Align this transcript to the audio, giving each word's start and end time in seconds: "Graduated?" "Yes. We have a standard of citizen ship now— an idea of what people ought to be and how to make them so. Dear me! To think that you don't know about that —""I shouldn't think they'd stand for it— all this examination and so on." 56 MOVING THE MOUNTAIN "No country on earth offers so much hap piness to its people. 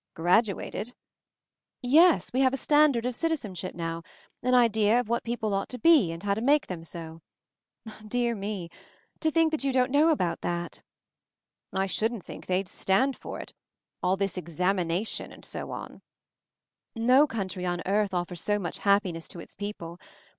"Graduated?" 0.15 0.95
"Yes. 1.83 2.33
We 2.33 2.39
have 2.41 2.55
a 2.55 2.57
standard 2.57 3.05
of 3.05 3.15
citizen 3.15 3.53
ship 3.53 3.75
now— 3.75 4.01
an 4.41 4.55
idea 4.55 4.99
of 4.99 5.07
what 5.09 5.23
people 5.23 5.53
ought 5.53 5.69
to 5.69 5.77
be 5.77 6.11
and 6.11 6.23
how 6.23 6.33
to 6.33 6.41
make 6.41 6.65
them 6.65 6.83
so. 6.83 7.21
Dear 8.07 8.33
me! 8.33 8.71
To 9.19 9.29
think 9.29 9.51
that 9.51 9.63
you 9.63 9.71
don't 9.71 9.91
know 9.91 10.09
about 10.09 10.41
that 10.41 10.81
—""I 11.71 11.85
shouldn't 11.85 12.23
think 12.25 12.47
they'd 12.47 12.67
stand 12.67 13.15
for 13.15 13.39
it— 13.39 13.53
all 14.01 14.17
this 14.17 14.37
examination 14.37 15.31
and 15.31 15.45
so 15.45 15.69
on." 15.69 16.01
56 16.95 16.95
MOVING 16.95 16.95
THE 16.95 16.99
MOUNTAIN 16.99 17.05
"No 17.21 17.27
country 17.27 17.65
on 17.67 17.81
earth 17.85 18.13
offers 18.15 18.41
so 18.41 18.57
much 18.57 18.79
hap 18.79 19.03
piness 19.03 19.27
to 19.27 19.39
its 19.39 19.53
people. 19.53 19.99